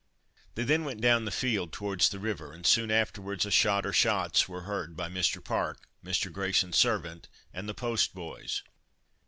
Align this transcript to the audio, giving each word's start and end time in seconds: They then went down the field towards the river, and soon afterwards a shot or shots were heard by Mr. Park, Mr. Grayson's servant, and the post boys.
They 0.55 0.63
then 0.63 0.83
went 0.83 0.99
down 0.99 1.25
the 1.25 1.29
field 1.31 1.71
towards 1.71 2.09
the 2.09 2.17
river, 2.17 2.53
and 2.53 2.65
soon 2.65 2.89
afterwards 2.89 3.45
a 3.45 3.51
shot 3.51 3.85
or 3.85 3.93
shots 3.93 4.49
were 4.49 4.61
heard 4.63 4.97
by 4.97 5.09
Mr. 5.09 5.43
Park, 5.43 5.87
Mr. 6.03 6.31
Grayson's 6.31 6.77
servant, 6.77 7.27
and 7.53 7.69
the 7.69 7.75
post 7.75 8.15
boys. 8.15 8.63